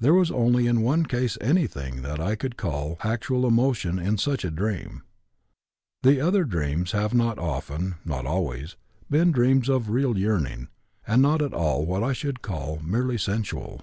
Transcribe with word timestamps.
There 0.00 0.12
was 0.14 0.32
only 0.32 0.66
in 0.66 0.82
one 0.82 1.06
case 1.06 1.38
anything 1.40 2.02
that 2.02 2.18
I 2.18 2.34
could 2.34 2.56
call 2.56 2.98
actual 3.04 3.46
emotion 3.46 3.96
in 3.96 4.18
such 4.18 4.44
a 4.44 4.50
dream. 4.50 5.04
The 6.02 6.20
other 6.20 6.42
dreams 6.42 6.90
have 6.90 7.14
often 7.14 7.94
(not 8.04 8.26
always) 8.26 8.74
been 9.08 9.30
dreams 9.30 9.68
of 9.68 9.88
real 9.88 10.18
yearning, 10.18 10.66
and 11.06 11.22
not 11.22 11.40
at 11.40 11.54
all 11.54 11.86
what 11.86 12.02
I 12.02 12.12
should 12.12 12.42
call 12.42 12.80
merely 12.82 13.16
sensual. 13.16 13.82